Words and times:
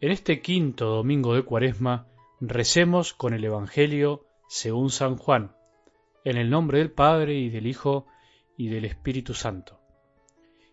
En 0.00 0.12
este 0.12 0.40
quinto 0.40 0.86
domingo 0.94 1.34
de 1.34 1.42
Cuaresma 1.42 2.06
recemos 2.40 3.14
con 3.14 3.34
el 3.34 3.44
Evangelio 3.44 4.26
según 4.48 4.90
San 4.90 5.16
Juan, 5.16 5.56
en 6.24 6.36
el 6.36 6.50
nombre 6.50 6.78
del 6.78 6.92
Padre 6.92 7.34
y 7.34 7.50
del 7.50 7.66
Hijo 7.66 8.06
y 8.56 8.68
del 8.68 8.84
Espíritu 8.84 9.34
Santo. 9.34 9.80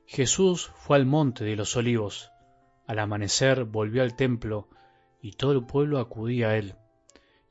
Jesús 0.05 0.69
fue 0.75 0.97
al 0.97 1.07
monte 1.07 1.43
de 1.43 1.55
los 1.55 1.75
olivos. 1.75 2.29
Al 2.85 2.99
amanecer 2.99 3.63
volvió 3.63 4.03
al 4.03 4.15
templo 4.15 4.69
y 5.23 5.31
todo 5.31 5.53
el 5.53 5.65
pueblo 5.65 5.97
acudía 5.97 6.49
a 6.49 6.57
él. 6.57 6.75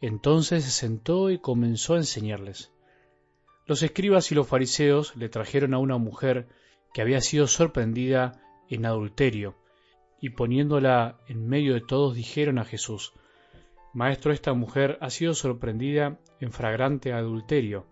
Entonces 0.00 0.62
se 0.62 0.70
sentó 0.70 1.28
y 1.28 1.40
comenzó 1.40 1.94
a 1.94 1.98
enseñarles. 1.98 2.70
Los 3.66 3.82
escribas 3.82 4.30
y 4.30 4.36
los 4.36 4.46
fariseos 4.46 5.16
le 5.16 5.28
trajeron 5.28 5.74
a 5.74 5.78
una 5.78 5.98
mujer 5.98 6.46
que 6.92 7.02
había 7.02 7.20
sido 7.20 7.48
sorprendida 7.48 8.40
en 8.68 8.86
adulterio 8.86 9.56
y 10.24 10.30
poniéndola 10.30 11.18
en 11.28 11.46
medio 11.46 11.74
de 11.74 11.82
todos 11.82 12.14
dijeron 12.14 12.58
a 12.58 12.64
Jesús, 12.64 13.12
Maestro, 13.92 14.32
esta 14.32 14.54
mujer 14.54 14.96
ha 15.02 15.10
sido 15.10 15.34
sorprendida 15.34 16.18
en 16.40 16.50
fragrante 16.50 17.12
adulterio. 17.12 17.84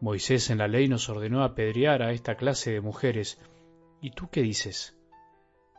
Moisés 0.00 0.50
en 0.50 0.58
la 0.58 0.66
ley 0.66 0.88
nos 0.88 1.08
ordenó 1.08 1.44
apedrear 1.44 2.02
a 2.02 2.10
esta 2.10 2.34
clase 2.34 2.72
de 2.72 2.80
mujeres. 2.80 3.40
¿Y 4.00 4.10
tú 4.10 4.28
qué 4.28 4.42
dices? 4.42 4.98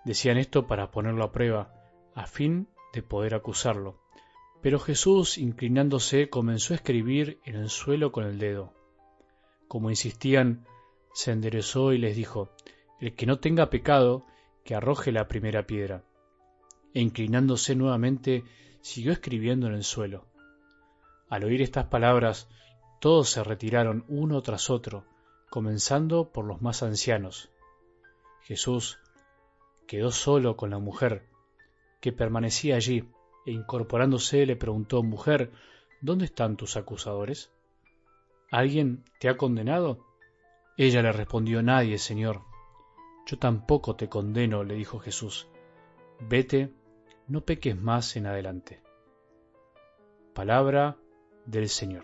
Decían 0.06 0.38
esto 0.38 0.68
para 0.68 0.90
ponerlo 0.90 1.26
a 1.26 1.34
prueba, 1.34 1.74
a 2.14 2.28
fin 2.28 2.70
de 2.94 3.04
poder 3.04 3.36
acusarlo. 3.36 4.00
Pero 4.62 4.80
Jesús, 4.80 5.38
inclinándose, 5.38 6.30
comenzó 6.30 6.74
a 6.74 6.78
escribir 6.78 7.42
en 7.44 7.58
el 7.58 7.70
suelo 7.70 8.14
con 8.14 8.24
el 8.24 8.40
dedo. 8.40 8.72
Como 9.68 9.90
insistían, 9.90 10.66
se 11.14 11.34
enderezó 11.34 11.92
y 11.92 11.98
les 11.98 12.16
dijo, 12.16 12.52
El 13.02 13.16
que 13.16 13.26
no 13.26 13.40
tenga 13.40 13.70
pecado, 13.70 14.26
que 14.66 14.76
arroje 14.76 15.14
la 15.14 15.30
primera 15.30 15.66
piedra. 15.66 16.04
E 16.94 17.00
inclinándose 17.00 17.76
nuevamente, 17.76 18.44
siguió 18.82 19.14
escribiendo 19.14 19.68
en 19.68 19.74
el 19.74 19.84
suelo. 19.84 20.26
Al 21.30 21.44
oír 21.44 21.62
estas 21.62 21.86
palabras, 21.86 22.50
todos 23.00 23.30
se 23.30 23.44
retiraron 23.44 24.04
uno 24.08 24.42
tras 24.42 24.70
otro, 24.70 25.06
comenzando 25.50 26.32
por 26.32 26.46
los 26.46 26.62
más 26.62 26.82
ancianos. 26.82 27.50
Jesús 28.42 28.98
quedó 29.88 30.12
solo 30.12 30.58
con 30.58 30.72
la 30.72 30.80
mujer, 30.80 31.28
que 32.02 32.12
permanecía 32.12 32.76
allí, 32.76 33.08
e 33.46 33.52
incorporándose 33.52 34.46
le 34.48 34.56
preguntó, 34.56 35.04
Mujer, 35.04 35.52
¿dónde 36.02 36.26
están 36.26 36.58
tus 36.58 36.76
acusadores? 36.76 37.52
¿Alguien 38.50 39.04
te 39.20 39.30
ha 39.30 39.38
condenado? 39.38 40.04
Ella 40.76 41.04
le 41.04 41.12
respondió, 41.12 41.62
Nadie, 41.62 42.00
Señor. 42.00 42.55
Yo 43.26 43.40
tampoco 43.40 43.96
te 43.96 44.08
condeno, 44.08 44.64
le 44.64 44.76
dijo 44.76 45.00
Jesús. 45.00 45.48
Vete, 46.20 46.72
no 47.28 47.42
peques 47.42 47.76
más 47.76 48.16
en 48.16 48.28
adelante. 48.28 48.82
Palabra 50.34 50.98
del 51.46 51.70
Señor. 51.70 52.04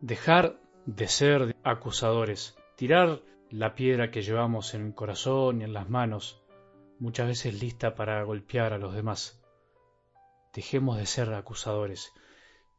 Dejar 0.00 0.60
de 0.86 1.08
ser 1.08 1.56
acusadores, 1.64 2.56
tirar 2.76 3.22
la 3.50 3.74
piedra 3.74 4.10
que 4.10 4.22
llevamos 4.22 4.74
en 4.74 4.86
el 4.86 4.94
corazón 4.94 5.60
y 5.60 5.64
en 5.64 5.72
las 5.72 5.88
manos, 5.88 6.42
muchas 6.98 7.26
veces 7.26 7.60
lista 7.60 7.94
para 7.94 8.22
golpear 8.22 8.74
a 8.74 8.78
los 8.78 8.94
demás. 8.94 9.43
Dejemos 10.54 10.98
de 10.98 11.06
ser 11.06 11.34
acusadores. 11.34 12.12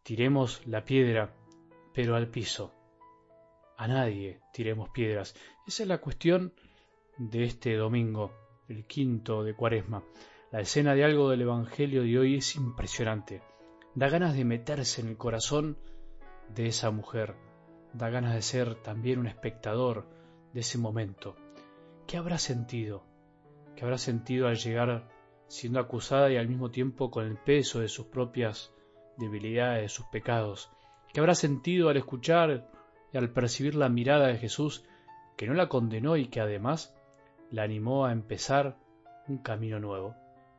Tiremos 0.03 0.65
la 0.65 0.85
piedra, 0.85 1.35
pero 1.93 2.15
al 2.15 2.29
piso. 2.29 2.71
A 3.77 3.87
nadie 3.87 4.39
tiremos 4.53 4.89
piedras. 4.89 5.35
Esa 5.67 5.83
es 5.83 5.89
la 5.89 5.97
cuestión 5.97 6.53
de 7.17 7.43
este 7.43 7.75
domingo, 7.75 8.31
el 8.69 8.85
quinto 8.85 9.43
de 9.43 9.55
Cuaresma. 9.55 10.03
La 10.51 10.61
escena 10.61 10.95
de 10.95 11.03
algo 11.03 11.29
del 11.29 11.41
Evangelio 11.41 12.03
de 12.03 12.17
hoy 12.17 12.37
es 12.37 12.55
impresionante. 12.55 13.41
Da 13.93 14.07
ganas 14.07 14.35
de 14.35 14.45
meterse 14.45 15.01
en 15.01 15.09
el 15.09 15.17
corazón 15.17 15.77
de 16.47 16.67
esa 16.67 16.91
mujer. 16.91 17.35
Da 17.91 18.09
ganas 18.09 18.35
de 18.35 18.41
ser 18.41 18.75
también 18.75 19.19
un 19.19 19.27
espectador 19.27 20.07
de 20.53 20.61
ese 20.61 20.77
momento. 20.77 21.35
¿Qué 22.07 22.15
habrá 22.15 22.37
sentido? 22.37 23.03
¿Qué 23.75 23.83
habrá 23.83 23.97
sentido 23.97 24.47
al 24.47 24.55
llegar 24.55 25.09
siendo 25.47 25.79
acusada 25.79 26.31
y 26.31 26.37
al 26.37 26.47
mismo 26.47 26.71
tiempo 26.71 27.11
con 27.11 27.25
el 27.25 27.37
peso 27.37 27.79
de 27.79 27.87
sus 27.87 28.07
propias 28.07 28.73
debilidades, 29.17 29.83
de 29.83 29.89
sus 29.89 30.05
pecados, 30.07 30.69
que 31.13 31.19
habrá 31.19 31.35
sentido 31.35 31.89
al 31.89 31.97
escuchar 31.97 32.69
y 33.13 33.17
al 33.17 33.31
percibir 33.31 33.75
la 33.75 33.89
mirada 33.89 34.27
de 34.27 34.37
Jesús, 34.37 34.85
que 35.37 35.47
no 35.47 35.53
la 35.53 35.69
condenó 35.69 36.17
y 36.17 36.27
que 36.27 36.41
además 36.41 36.95
la 37.51 37.63
animó 37.63 38.05
a 38.05 38.11
empezar 38.11 38.77
un 39.27 39.37
camino 39.37 39.79
nuevo, 39.79 40.15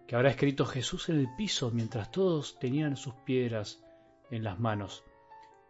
que 0.06 0.16
habrá 0.16 0.30
escrito 0.30 0.64
Jesús 0.64 1.08
en 1.08 1.18
el 1.18 1.28
piso 1.36 1.70
mientras 1.70 2.10
todos 2.10 2.58
tenían 2.58 2.96
sus 2.96 3.14
piedras 3.14 3.82
en 4.30 4.44
las 4.44 4.58
manos, 4.58 5.04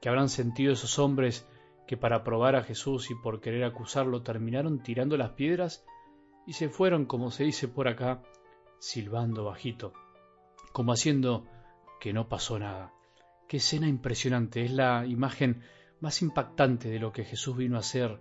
que 0.00 0.08
habrán 0.08 0.28
sentido 0.28 0.72
esos 0.72 0.98
hombres 0.98 1.48
que 1.86 1.96
para 1.96 2.24
probar 2.24 2.56
a 2.56 2.62
Jesús 2.62 3.10
y 3.10 3.14
por 3.14 3.40
querer 3.40 3.64
acusarlo 3.64 4.22
terminaron 4.22 4.82
tirando 4.82 5.16
las 5.16 5.30
piedras 5.30 5.84
y 6.46 6.52
se 6.52 6.68
fueron, 6.68 7.06
como 7.06 7.30
se 7.30 7.44
dice 7.44 7.68
por 7.68 7.88
acá, 7.88 8.22
silbando 8.78 9.44
bajito, 9.44 9.92
como 10.72 10.92
haciendo 10.92 11.46
que 12.00 12.12
no 12.12 12.28
pasó 12.28 12.58
nada. 12.58 12.92
Qué 13.48 13.58
escena 13.58 13.88
impresionante, 13.88 14.64
es 14.64 14.72
la 14.72 15.06
imagen 15.06 15.62
más 16.00 16.22
impactante 16.22 16.88
de 16.88 16.98
lo 16.98 17.12
que 17.12 17.24
Jesús 17.24 17.56
vino 17.56 17.76
a 17.76 17.80
hacer 17.80 18.20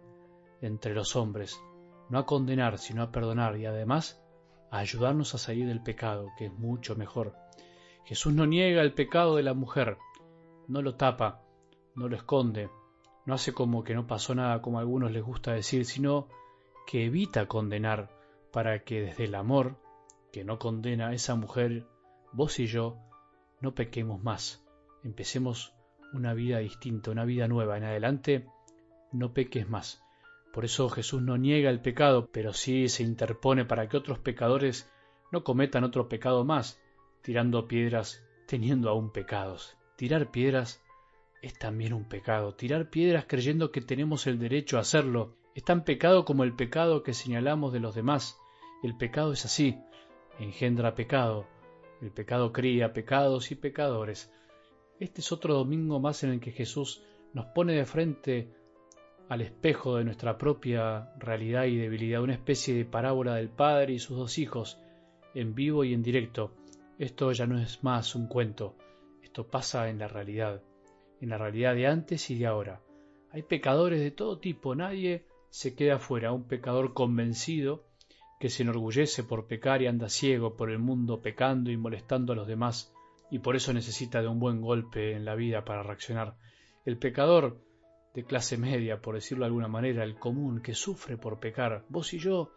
entre 0.61 0.93
los 0.93 1.15
hombres, 1.15 1.61
no 2.09 2.19
a 2.19 2.25
condenar, 2.25 2.77
sino 2.77 3.03
a 3.03 3.11
perdonar 3.11 3.57
y 3.57 3.65
además 3.65 4.21
a 4.71 4.79
ayudarnos 4.79 5.35
a 5.35 5.37
salir 5.37 5.67
del 5.67 5.83
pecado, 5.83 6.27
que 6.37 6.45
es 6.45 6.53
mucho 6.53 6.95
mejor. 6.95 7.35
Jesús 8.05 8.33
no 8.33 8.45
niega 8.45 8.81
el 8.81 8.93
pecado 8.93 9.35
de 9.35 9.43
la 9.43 9.53
mujer, 9.53 9.97
no 10.67 10.81
lo 10.81 10.95
tapa, 10.95 11.41
no 11.95 12.07
lo 12.07 12.15
esconde, 12.15 12.69
no 13.25 13.33
hace 13.33 13.53
como 13.53 13.83
que 13.83 13.95
no 13.95 14.05
pasó 14.05 14.35
nada 14.35 14.61
como 14.61 14.77
a 14.77 14.81
algunos 14.81 15.11
les 15.11 15.23
gusta 15.23 15.53
decir, 15.53 15.85
sino 15.85 16.27
que 16.85 17.05
evita 17.05 17.47
condenar 17.47 18.09
para 18.51 18.83
que 18.83 19.01
desde 19.01 19.25
el 19.25 19.35
amor 19.35 19.77
que 20.35 20.43
no 20.43 20.59
condena 20.59 21.07
a 21.07 21.13
esa 21.13 21.35
mujer, 21.35 21.85
vos 22.33 22.59
y 22.59 22.67
yo 22.67 22.97
no 23.61 23.73
pequemos 23.73 24.21
más, 24.21 24.67
empecemos 25.01 25.73
una 26.11 26.33
vida 26.33 26.57
distinta, 26.57 27.09
una 27.11 27.23
vida 27.23 27.47
nueva. 27.47 27.77
En 27.77 27.85
adelante, 27.85 28.45
no 29.13 29.33
peques 29.33 29.69
más. 29.69 30.03
Por 30.51 30.65
eso 30.65 30.89
Jesús 30.89 31.21
no 31.21 31.37
niega 31.37 31.69
el 31.69 31.79
pecado, 31.79 32.27
pero 32.33 32.51
sí 32.51 32.89
se 32.89 33.03
interpone 33.03 33.63
para 33.63 33.87
que 33.87 33.95
otros 33.95 34.19
pecadores 34.19 34.91
no 35.31 35.45
cometan 35.45 35.85
otro 35.85 36.09
pecado 36.09 36.43
más, 36.43 36.81
tirando 37.21 37.69
piedras 37.69 38.21
teniendo 38.45 38.89
aún 38.89 39.13
pecados. 39.13 39.77
Tirar 39.95 40.31
piedras 40.31 40.83
es 41.41 41.57
también 41.57 41.93
un 41.93 42.09
pecado. 42.09 42.55
Tirar 42.55 42.89
piedras 42.89 43.23
creyendo 43.25 43.71
que 43.71 43.79
tenemos 43.79 44.27
el 44.27 44.37
derecho 44.37 44.75
a 44.75 44.81
hacerlo 44.81 45.37
es 45.55 45.63
tan 45.63 45.85
pecado 45.85 46.25
como 46.25 46.43
el 46.43 46.57
pecado 46.57 47.03
que 47.03 47.13
señalamos 47.13 47.71
de 47.71 47.79
los 47.79 47.95
demás. 47.95 48.37
El 48.83 48.97
pecado 48.97 49.31
es 49.31 49.45
así, 49.45 49.79
engendra 50.39 50.95
pecado, 50.95 51.47
el 52.01 52.11
pecado 52.11 52.51
cría 52.51 52.93
pecados 52.93 53.51
y 53.51 53.55
pecadores. 53.55 54.31
Este 54.99 55.21
es 55.21 55.31
otro 55.31 55.53
domingo 55.53 55.99
más 55.99 56.23
en 56.23 56.31
el 56.31 56.39
que 56.39 56.51
Jesús 56.51 57.03
nos 57.33 57.45
pone 57.47 57.73
de 57.73 57.85
frente 57.85 58.49
al 59.27 59.41
espejo 59.41 59.97
de 59.97 60.03
nuestra 60.03 60.37
propia 60.37 61.13
realidad 61.17 61.65
y 61.65 61.77
debilidad, 61.77 62.21
una 62.21 62.33
especie 62.33 62.75
de 62.75 62.85
parábola 62.85 63.35
del 63.35 63.49
Padre 63.49 63.93
y 63.93 63.99
sus 63.99 64.17
dos 64.17 64.37
hijos, 64.37 64.79
en 65.33 65.55
vivo 65.55 65.83
y 65.83 65.93
en 65.93 66.03
directo. 66.03 66.51
Esto 66.99 67.31
ya 67.31 67.47
no 67.47 67.59
es 67.59 67.83
más 67.83 68.15
un 68.15 68.27
cuento, 68.27 68.75
esto 69.23 69.47
pasa 69.47 69.89
en 69.89 69.99
la 69.99 70.07
realidad, 70.07 70.61
en 71.19 71.29
la 71.29 71.37
realidad 71.37 71.75
de 71.75 71.87
antes 71.87 72.29
y 72.29 72.37
de 72.37 72.45
ahora. 72.45 72.81
Hay 73.31 73.43
pecadores 73.43 73.99
de 73.99 74.11
todo 74.11 74.37
tipo, 74.37 74.75
nadie 74.75 75.25
se 75.49 75.75
queda 75.75 75.99
fuera, 75.99 76.31
un 76.31 76.43
pecador 76.43 76.93
convencido 76.93 77.83
que 78.39 78.49
se 78.49 78.63
enorgullece 78.63 79.23
por 79.23 79.47
pecar 79.47 79.81
y 79.81 79.87
anda 79.87 80.09
ciego 80.09 80.55
por 80.55 80.69
el 80.69 80.79
mundo 80.79 81.21
pecando 81.21 81.71
y 81.71 81.77
molestando 81.77 82.33
a 82.33 82.35
los 82.35 82.47
demás, 82.47 82.93
y 83.31 83.39
por 83.39 83.55
eso 83.55 83.73
necesita 83.73 84.21
de 84.21 84.27
un 84.27 84.39
buen 84.39 84.61
golpe 84.61 85.13
en 85.13 85.25
la 85.25 85.35
vida 85.35 85.65
para 85.65 85.83
reaccionar. 85.83 86.35
El 86.85 86.97
pecador 86.97 87.61
de 88.13 88.23
clase 88.23 88.57
media, 88.57 89.01
por 89.01 89.15
decirlo 89.15 89.43
de 89.43 89.47
alguna 89.47 89.67
manera, 89.67 90.03
el 90.03 90.15
común, 90.15 90.61
que 90.61 90.73
sufre 90.73 91.17
por 91.17 91.39
pecar, 91.39 91.85
vos 91.89 92.13
y 92.13 92.19
yo, 92.19 92.51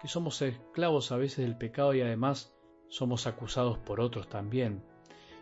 que 0.00 0.08
somos 0.08 0.40
esclavos 0.42 1.12
a 1.12 1.16
veces 1.16 1.44
del 1.44 1.56
pecado 1.56 1.94
y 1.94 2.00
además 2.00 2.54
somos 2.88 3.26
acusados 3.26 3.78
por 3.78 4.00
otros 4.00 4.28
también. 4.28 4.82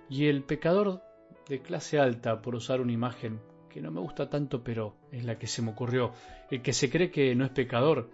Y 0.08 0.26
el 0.26 0.42
pecador 0.44 1.02
de 1.48 1.62
clase 1.62 1.98
alta, 1.98 2.42
por 2.42 2.54
usar 2.54 2.80
una 2.80 2.92
imagen 2.92 3.40
que 3.70 3.80
no 3.80 3.90
me 3.90 4.00
gusta 4.00 4.28
tanto, 4.28 4.62
pero 4.62 4.96
es 5.10 5.24
la 5.24 5.38
que 5.38 5.46
se 5.46 5.62
me 5.62 5.70
ocurrió, 5.70 6.12
el 6.50 6.62
que 6.62 6.72
se 6.72 6.90
cree 6.90 7.10
que 7.10 7.34
no 7.34 7.44
es 7.44 7.50
pecador 7.50 8.10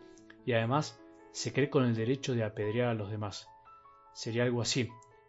y 0.47 0.53
además 0.53 1.01
se 1.33 1.53
cree 1.53 1.71
con 1.71 1.85
el 1.85 1.95
derecho 1.95 2.35
de 2.35 2.45
apedrear 2.45 2.89
a 2.89 2.95
los 2.95 3.11
demás. 3.11 3.49
Sería 4.13 4.45
algo 4.45 4.63
así. 4.63 4.89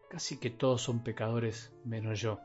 Casi 0.09 0.39
que 0.39 0.49
todos 0.49 0.81
son 0.81 1.03
pecadores 1.03 1.71
menos 1.85 2.19
yo. 2.19 2.39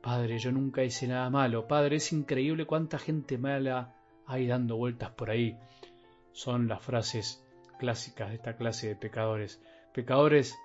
Padre, 0.00 0.38
yo 0.38 0.52
nunca 0.52 0.84
hice 0.84 1.08
nada 1.08 1.28
malo. 1.30 1.66
Padre, 1.66 1.96
es 1.96 2.12
increíble 2.12 2.66
cuánta 2.66 2.98
gente 2.98 3.36
mala 3.38 3.96
hay 4.26 4.46
dando 4.46 4.76
vueltas 4.76 5.10
por 5.10 5.30
ahí. 5.30 5.58
Son 6.32 6.68
las 6.68 6.80
frases 6.82 7.44
clásicas 7.78 8.28
de 8.28 8.36
esta 8.36 8.56
clase 8.56 8.88
de 8.88 8.96
pecadores. 8.96 9.60
Pecadores 9.92 10.56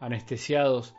anestesiados 0.00 0.96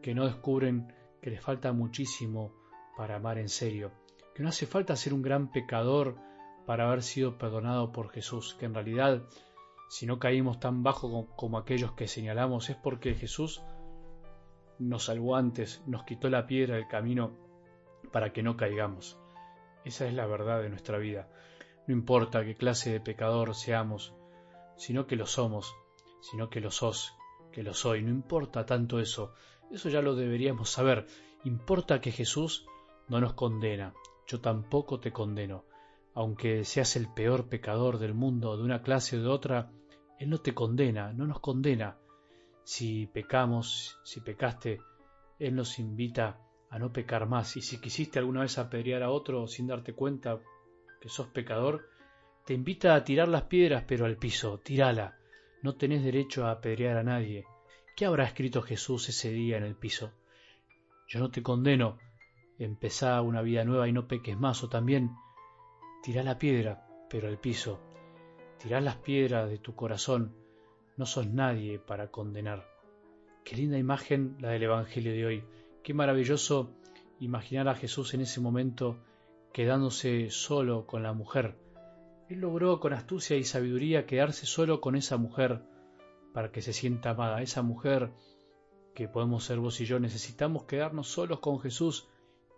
que 0.00 0.14
no 0.14 0.24
descubren 0.24 0.94
que 1.20 1.30
les 1.30 1.42
falta 1.42 1.72
muchísimo 1.72 2.54
para 2.96 3.16
amar 3.16 3.38
en 3.38 3.48
serio. 3.48 3.92
Que 4.34 4.42
no 4.42 4.48
hace 4.48 4.66
falta 4.66 4.96
ser 4.96 5.12
un 5.12 5.22
gran 5.22 5.52
pecador 5.52 6.16
para 6.64 6.86
haber 6.86 7.02
sido 7.02 7.36
perdonado 7.36 7.92
por 7.92 8.10
Jesús. 8.10 8.56
Que 8.58 8.66
en 8.66 8.74
realidad, 8.74 9.22
si 9.88 10.06
no 10.06 10.18
caímos 10.18 10.60
tan 10.60 10.82
bajo 10.82 11.28
como, 11.36 11.58
aquellos 11.58 11.92
que 11.92 12.08
señalamos, 12.08 12.70
es 12.70 12.76
porque 12.76 13.14
Jesús 13.14 13.62
nos 14.78 15.04
salvó 15.04 15.36
antes, 15.36 15.82
nos 15.86 16.04
quitó 16.04 16.28
la 16.28 16.46
piedra 16.46 16.76
del 16.76 16.88
camino 16.88 17.32
para 18.12 18.32
que 18.32 18.42
no 18.42 18.56
caigamos. 18.56 19.18
Esa 19.84 20.06
es 20.06 20.14
la 20.14 20.26
verdad 20.26 20.62
de 20.62 20.70
nuestra 20.70 20.98
vida. 20.98 21.28
No 21.86 21.94
importa 21.94 22.44
qué 22.44 22.54
clase 22.54 22.90
de 22.90 23.00
pecador 23.00 23.54
seamos, 23.54 24.14
sino 24.76 25.06
que 25.06 25.16
lo 25.16 25.26
somos, 25.26 25.74
sino 26.22 26.48
que 26.48 26.60
lo 26.60 26.70
sos, 26.70 27.14
que 27.52 27.62
lo 27.62 27.74
soy. 27.74 28.02
No 28.02 28.10
importa 28.10 28.64
tanto 28.64 28.98
eso, 28.98 29.34
eso 29.70 29.88
ya 29.88 30.00
lo 30.00 30.14
deberíamos 30.14 30.70
saber. 30.70 31.06
Importa 31.44 32.00
que 32.00 32.10
Jesús 32.10 32.66
no 33.08 33.20
nos 33.20 33.34
condena. 33.34 33.94
Yo 34.26 34.40
tampoco 34.40 34.98
te 34.98 35.12
condeno. 35.12 35.64
Aunque 36.14 36.64
seas 36.64 36.96
el 36.96 37.12
peor 37.12 37.48
pecador 37.48 37.98
del 37.98 38.14
mundo, 38.14 38.56
de 38.56 38.62
una 38.62 38.82
clase 38.82 39.18
o 39.18 39.22
de 39.22 39.28
otra, 39.28 39.72
Él 40.18 40.30
no 40.30 40.38
te 40.38 40.54
condena, 40.54 41.12
no 41.12 41.26
nos 41.26 41.40
condena. 41.40 41.98
Si 42.62 43.06
pecamos, 43.06 43.98
si 44.04 44.20
pecaste, 44.20 44.80
Él 45.38 45.56
nos 45.56 45.78
invita 45.78 46.38
a 46.70 46.78
no 46.78 46.92
pecar 46.92 47.26
más. 47.26 47.56
Y 47.56 47.62
si 47.62 47.80
quisiste 47.80 48.18
alguna 48.18 48.42
vez 48.42 48.58
apedrear 48.58 49.02
a 49.02 49.10
otro 49.10 49.46
sin 49.46 49.66
darte 49.66 49.94
cuenta 49.94 50.40
que 51.00 51.08
sos 51.08 51.26
pecador, 51.28 51.88
te 52.44 52.54
invita 52.54 52.94
a 52.94 53.04
tirar 53.04 53.28
las 53.28 53.44
piedras, 53.44 53.84
pero 53.86 54.06
al 54.06 54.16
piso, 54.16 54.58
tirala. 54.58 55.16
No 55.62 55.76
tenés 55.76 56.04
derecho 56.04 56.46
a 56.46 56.52
apedrear 56.52 56.96
a 56.96 57.02
nadie. 57.02 57.44
¿Qué 57.96 58.06
habrá 58.06 58.24
escrito 58.24 58.62
Jesús 58.62 59.08
ese 59.08 59.30
día 59.30 59.56
en 59.56 59.64
el 59.64 59.76
piso? 59.76 60.12
Yo 61.08 61.20
no 61.20 61.30
te 61.30 61.42
condeno, 61.42 61.98
empezá 62.58 63.20
una 63.22 63.42
vida 63.42 63.64
nueva 63.64 63.88
y 63.88 63.92
no 63.92 64.06
peques 64.06 64.38
más, 64.38 64.62
o 64.62 64.68
también 64.68 65.10
tirá 66.04 66.22
la 66.22 66.38
piedra, 66.38 66.86
pero 67.08 67.28
al 67.28 67.38
piso. 67.38 67.80
Tirá 68.58 68.78
las 68.82 68.96
piedras 68.96 69.48
de 69.48 69.56
tu 69.56 69.74
corazón, 69.74 70.34
no 70.98 71.06
sos 71.06 71.26
nadie 71.26 71.78
para 71.78 72.10
condenar. 72.10 72.68
Qué 73.42 73.56
linda 73.56 73.78
imagen 73.78 74.36
la 74.38 74.50
del 74.50 74.64
Evangelio 74.64 75.12
de 75.12 75.24
hoy. 75.24 75.44
Qué 75.82 75.94
maravilloso 75.94 76.70
imaginar 77.20 77.68
a 77.68 77.74
Jesús 77.74 78.12
en 78.12 78.20
ese 78.20 78.42
momento 78.42 78.98
quedándose 79.54 80.28
solo 80.28 80.86
con 80.86 81.02
la 81.02 81.14
mujer. 81.14 81.56
Él 82.28 82.40
logró 82.40 82.80
con 82.80 82.92
astucia 82.92 83.38
y 83.38 83.44
sabiduría 83.44 84.04
quedarse 84.04 84.44
solo 84.44 84.82
con 84.82 84.96
esa 84.96 85.16
mujer 85.16 85.62
para 86.34 86.52
que 86.52 86.60
se 86.60 86.74
sienta 86.74 87.10
amada. 87.10 87.40
Esa 87.40 87.62
mujer 87.62 88.12
que 88.94 89.08
podemos 89.08 89.44
ser 89.44 89.58
vos 89.58 89.80
y 89.80 89.86
yo 89.86 89.98
necesitamos 90.00 90.64
quedarnos 90.64 91.08
solos 91.08 91.40
con 91.40 91.60
Jesús, 91.60 92.08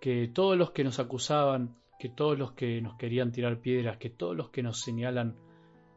que 0.00 0.26
todos 0.26 0.58
los 0.58 0.72
que 0.72 0.82
nos 0.82 0.98
acusaban, 0.98 1.76
que 1.98 2.08
todos 2.08 2.38
los 2.38 2.52
que 2.52 2.80
nos 2.80 2.96
querían 2.96 3.32
tirar 3.32 3.60
piedras, 3.60 3.96
que 3.98 4.10
todos 4.10 4.36
los 4.36 4.50
que 4.50 4.62
nos 4.62 4.80
señalan 4.80 5.36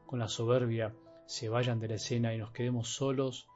con 0.05 0.19
la 0.19 0.27
soberbia, 0.27 0.95
se 1.25 1.49
vayan 1.49 1.79
de 1.79 1.87
la 1.87 1.95
escena 1.95 2.33
y 2.33 2.37
nos 2.37 2.51
quedemos 2.51 2.89
solos 2.89 3.47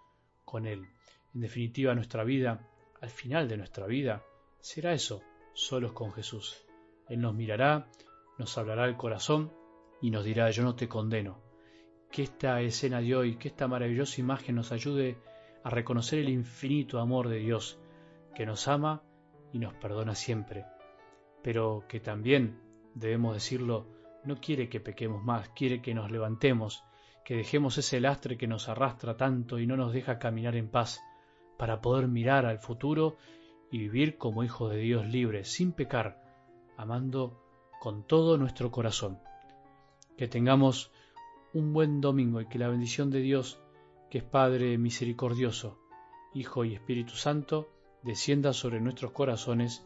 con 0.46 0.68
Él. 0.68 0.86
En 1.34 1.42
definitiva, 1.42 1.96
nuestra 1.96 2.24
vida 2.24 2.70
al 3.02 3.10
final 3.10 3.48
de 3.50 3.58
nuestra 3.58 3.88
vida 3.88 4.24
será 4.60 4.94
eso, 4.94 5.22
solos 5.54 5.94
con 5.94 6.14
Jesús. 6.14 6.64
Él 7.10 7.20
nos 7.20 7.34
mirará, 7.34 7.90
nos 8.38 8.58
hablará 8.58 8.84
al 8.84 8.96
corazón 8.96 9.52
y 10.02 10.12
nos 10.12 10.24
dirá 10.24 10.52
yo 10.52 10.64
no 10.64 10.76
te 10.76 10.88
condeno. 10.88 11.42
Que 12.12 12.24
esta 12.24 12.62
escena 12.62 13.02
de 13.02 13.16
hoy, 13.16 13.38
que 13.38 13.48
esta 13.48 13.68
maravillosa 13.68 14.22
imagen 14.22 14.56
nos 14.56 14.72
ayude 14.72 15.18
a 15.64 15.70
reconocer 15.70 16.20
el 16.20 16.30
infinito 16.30 17.00
amor 17.00 17.28
de 17.28 17.40
Dios, 17.40 17.80
que 18.36 18.46
nos 18.46 18.68
ama 18.68 19.02
y 19.52 19.60
nos 19.60 19.74
perdona 19.74 20.16
siempre, 20.16 20.66
pero 21.44 21.86
que 21.88 22.00
también, 22.00 22.60
debemos 22.96 23.34
decirlo, 23.34 23.86
no 24.24 24.40
quiere 24.40 24.70
que 24.70 24.80
pequemos 24.80 25.24
más, 25.24 25.50
quiere 25.50 25.82
que 25.82 25.94
nos 25.94 26.10
levantemos, 26.10 26.84
que 27.26 27.36
dejemos 27.36 27.78
ese 27.78 28.00
lastre 28.00 28.38
que 28.38 28.48
nos 28.48 28.70
arrastra 28.70 29.18
tanto 29.18 29.60
y 29.60 29.68
no 29.68 29.78
nos 29.78 29.94
deja 29.94 30.20
caminar 30.20 30.56
en 30.56 30.70
paz, 30.70 31.02
para 31.58 31.82
poder 31.82 32.08
mirar 32.08 32.46
al 32.46 32.60
futuro 32.60 33.18
y 33.72 33.78
vivir 33.78 34.18
como 34.18 34.44
hijos 34.44 34.72
de 34.72 34.78
Dios 34.78 35.06
libres, 35.08 35.50
sin 35.50 35.74
pecar, 35.74 36.24
amando 36.78 37.42
con 37.80 38.08
todo 38.08 38.38
nuestro 38.38 38.72
corazón. 38.72 39.20
Que 40.18 40.28
tengamos 40.28 40.92
un 41.54 41.74
buen 41.74 42.02
domingo 42.02 42.40
y 42.42 42.48
que 42.48 42.60
la 42.60 42.70
bendición 42.70 43.12
de 43.12 43.20
Dios, 43.20 43.60
que 44.10 44.20
es 44.20 44.24
Padre 44.24 44.78
misericordioso, 44.78 45.80
Hijo 46.34 46.66
y 46.66 46.74
Espíritu 46.74 47.14
Santo, 47.14 47.70
descienda 48.02 48.54
sobre 48.54 48.80
nuestros 48.82 49.12
corazones 49.12 49.86